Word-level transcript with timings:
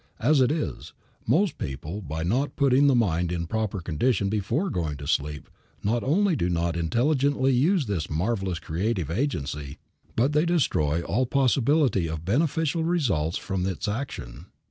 As 0.19 0.41
it 0.41 0.51
is, 0.51 0.93
most 1.27 1.59
people 1.59 2.01
by 2.01 2.23
not 2.23 2.55
putting 2.55 2.87
the 2.87 2.95
mind 2.95 3.31
in 3.31 3.45
proper 3.45 3.81
condition 3.81 4.29
before 4.29 4.71
going 4.71 4.97
to 4.97 5.05
sleep 5.05 5.47
not 5.83 6.03
only 6.03 6.35
do 6.35 6.49
not 6.49 6.75
intelligently 6.75 7.51
use 7.53 7.85
this 7.85 8.09
marvelous 8.09 8.57
creative 8.57 9.11
agency 9.11 9.77
but 10.15 10.33
they 10.33 10.47
destroy 10.47 11.03
all 11.03 11.27
possibility 11.27 12.07
of 12.07 12.25
beneficial 12.25 12.83
results 12.83 13.37
from 13.37 13.63
its 13.67 13.87
action. 13.87 14.47